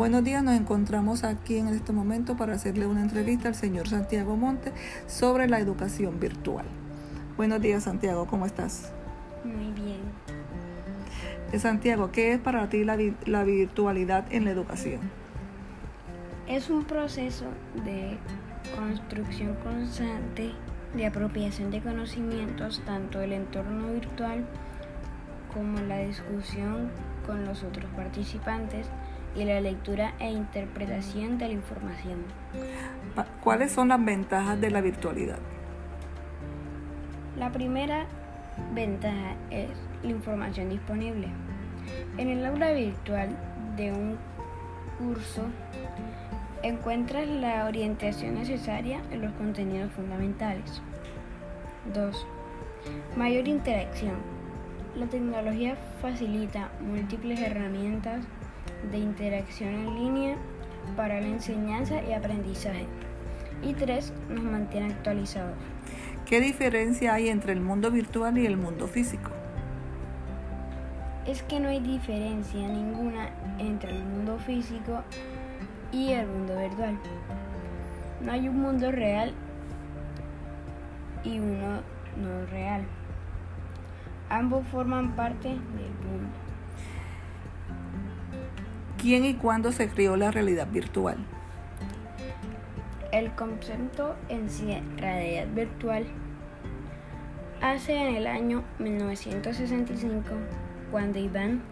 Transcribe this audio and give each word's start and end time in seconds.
Buenos 0.00 0.24
días, 0.24 0.42
nos 0.42 0.54
encontramos 0.54 1.24
aquí 1.24 1.58
en 1.58 1.68
este 1.68 1.92
momento 1.92 2.34
para 2.34 2.54
hacerle 2.54 2.86
una 2.86 3.02
entrevista 3.02 3.48
al 3.48 3.54
señor 3.54 3.86
Santiago 3.86 4.34
Monte 4.34 4.72
sobre 5.06 5.46
la 5.46 5.60
educación 5.60 6.18
virtual. 6.18 6.64
Buenos 7.36 7.60
días, 7.60 7.84
Santiago, 7.84 8.26
¿cómo 8.26 8.46
estás? 8.46 8.94
Muy 9.44 9.72
bien. 9.72 10.00
Eh, 11.52 11.58
Santiago, 11.58 12.12
¿qué 12.12 12.32
es 12.32 12.40
para 12.40 12.66
ti 12.70 12.82
la, 12.82 12.96
la 13.26 13.44
virtualidad 13.44 14.24
en 14.32 14.46
la 14.46 14.52
educación? 14.52 15.00
Es 16.48 16.70
un 16.70 16.84
proceso 16.84 17.44
de 17.84 18.16
construcción 18.74 19.54
constante 19.56 20.52
de 20.94 21.04
apropiación 21.04 21.70
de 21.70 21.82
conocimientos, 21.82 22.80
tanto 22.86 23.18
del 23.18 23.34
entorno 23.34 23.92
virtual 23.92 24.46
como 25.52 25.78
la 25.80 25.98
discusión 25.98 26.90
con 27.26 27.44
los 27.44 27.62
otros 27.64 27.90
participantes 27.94 28.86
y 29.36 29.44
la 29.44 29.60
lectura 29.60 30.14
e 30.18 30.30
interpretación 30.30 31.38
de 31.38 31.48
la 31.48 31.54
información. 31.54 32.24
¿Cuáles 33.42 33.72
son 33.72 33.88
las 33.88 34.04
ventajas 34.04 34.60
de 34.60 34.70
la 34.70 34.80
virtualidad? 34.80 35.38
La 37.38 37.50
primera 37.52 38.06
ventaja 38.74 39.34
es 39.50 39.70
la 40.02 40.10
información 40.10 40.68
disponible. 40.70 41.28
En 42.18 42.28
el 42.28 42.44
aula 42.44 42.72
virtual 42.72 43.30
de 43.76 43.92
un 43.92 44.18
curso 44.98 45.46
encuentras 46.62 47.26
la 47.26 47.64
orientación 47.64 48.34
necesaria 48.34 49.00
en 49.10 49.22
los 49.22 49.32
contenidos 49.34 49.90
fundamentales. 49.92 50.82
2. 51.94 52.26
Mayor 53.16 53.48
interacción. 53.48 54.16
La 54.96 55.06
tecnología 55.06 55.76
facilita 56.02 56.70
múltiples 56.80 57.40
herramientas 57.40 58.24
de 58.90 58.98
interacción 58.98 59.74
en 59.74 59.94
línea 59.94 60.36
para 60.96 61.20
la 61.20 61.26
enseñanza 61.26 62.02
y 62.02 62.12
aprendizaje. 62.12 62.86
Y 63.62 63.74
tres, 63.74 64.12
nos 64.28 64.42
mantiene 64.42 64.86
actualizados. 64.86 65.56
¿Qué 66.26 66.40
diferencia 66.40 67.14
hay 67.14 67.28
entre 67.28 67.52
el 67.52 67.60
mundo 67.60 67.90
virtual 67.90 68.38
y 68.38 68.46
el 68.46 68.56
mundo 68.56 68.86
físico? 68.86 69.30
Es 71.26 71.42
que 71.42 71.60
no 71.60 71.68
hay 71.68 71.80
diferencia 71.80 72.66
ninguna 72.68 73.30
entre 73.58 73.90
el 73.90 74.04
mundo 74.04 74.38
físico 74.38 75.02
y 75.92 76.12
el 76.12 76.26
mundo 76.26 76.56
virtual. 76.56 76.98
No 78.24 78.32
hay 78.32 78.48
un 78.48 78.60
mundo 78.60 78.90
real 78.90 79.32
y 81.24 81.38
uno 81.38 81.82
no 82.16 82.46
real. 82.50 82.84
Ambos 84.28 84.66
forman 84.68 85.16
parte 85.16 85.48
del 85.48 85.58
mundo. 85.58 86.49
¿Quién 89.00 89.24
y 89.24 89.32
cuándo 89.32 89.72
se 89.72 89.88
creó 89.88 90.14
la 90.14 90.30
realidad 90.30 90.68
virtual? 90.70 91.16
El 93.12 93.30
concepto 93.30 94.14
en 94.28 94.50
sí, 94.50 94.76
realidad 94.98 95.46
virtual, 95.54 96.04
hace 97.62 97.96
en 97.96 98.16
el 98.16 98.26
año 98.26 98.62
1965, 98.78 100.28
cuando 100.90 101.18
Iván 101.18 101.62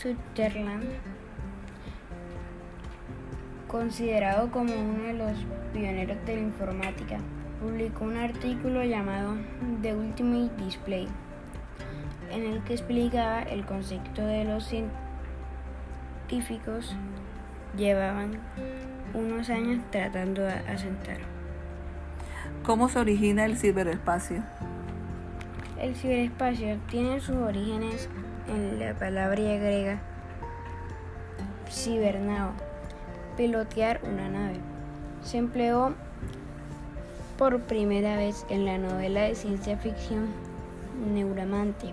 Sutherland, 0.00 0.84
considerado 3.68 4.50
como 4.50 4.72
uno 4.72 5.02
de 5.02 5.12
los 5.12 5.32
pioneros 5.74 6.16
de 6.24 6.34
la 6.34 6.40
informática, 6.40 7.18
publicó 7.60 8.06
un 8.06 8.16
artículo 8.16 8.82
llamado 8.84 9.36
The 9.82 9.94
Ultimate 9.94 10.64
Display, 10.64 11.08
en 12.30 12.42
el 12.42 12.64
que 12.64 12.72
explicaba 12.72 13.42
el 13.42 13.66
concepto 13.66 14.24
de 14.24 14.46
los 14.46 14.64
científicos 14.64 15.09
científicos 16.30 16.94
llevaban 17.76 18.38
unos 19.14 19.50
años 19.50 19.82
tratando 19.90 20.42
de 20.42 20.52
asentar. 20.52 21.18
¿Cómo 22.62 22.88
se 22.88 23.00
origina 23.00 23.44
el 23.46 23.56
ciberespacio? 23.56 24.44
El 25.80 25.96
ciberespacio 25.96 26.78
tiene 26.88 27.20
sus 27.20 27.34
orígenes 27.34 28.08
en 28.48 28.78
la 28.78 28.94
palabra 28.94 29.40
griega 29.40 29.98
cibernao, 31.68 32.52
pilotear 33.36 34.00
una 34.04 34.28
nave. 34.28 34.60
Se 35.22 35.38
empleó 35.38 35.94
por 37.38 37.60
primera 37.62 38.16
vez 38.16 38.46
en 38.50 38.66
la 38.66 38.78
novela 38.78 39.22
de 39.22 39.34
ciencia 39.34 39.76
ficción 39.76 40.28
Neuramante, 41.12 41.92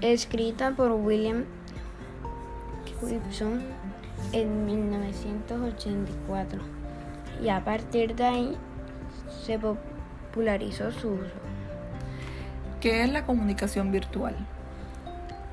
escrita 0.00 0.70
por 0.70 0.92
William 0.92 1.44
Gibson 3.08 3.62
en 4.32 4.66
1984 4.66 6.60
y 7.42 7.48
a 7.48 7.64
partir 7.64 8.14
de 8.14 8.24
ahí 8.24 8.56
se 9.44 9.58
popularizó 9.58 10.90
su 10.92 11.10
uso. 11.10 11.34
¿Qué 12.80 13.02
es 13.02 13.10
la 13.10 13.24
comunicación 13.24 13.90
virtual? 13.92 14.34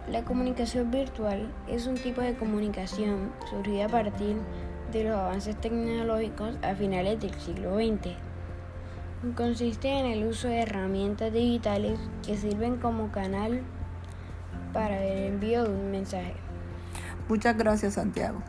La 0.09 0.23
comunicación 0.23 0.91
virtual 0.91 1.51
es 1.67 1.87
un 1.87 1.95
tipo 1.95 2.21
de 2.21 2.35
comunicación 2.35 3.31
surgida 3.49 3.85
a 3.85 3.89
partir 3.89 4.35
de 4.91 5.03
los 5.05 5.17
avances 5.17 5.55
tecnológicos 5.55 6.55
a 6.61 6.75
finales 6.75 7.19
del 7.19 7.33
siglo 7.35 7.75
XX. 7.75 8.15
Consiste 9.35 9.87
en 9.87 10.07
el 10.07 10.25
uso 10.25 10.47
de 10.47 10.61
herramientas 10.61 11.31
digitales 11.31 11.99
que 12.25 12.35
sirven 12.35 12.77
como 12.77 13.11
canal 13.11 13.61
para 14.73 15.03
el 15.05 15.33
envío 15.33 15.63
de 15.63 15.69
un 15.69 15.91
mensaje. 15.91 16.33
Muchas 17.31 17.57
gracias, 17.57 17.93
Santiago. 17.93 18.43